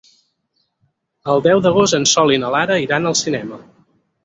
[1.33, 3.63] El deu d'agost en Sol i na Lara iran al cinema.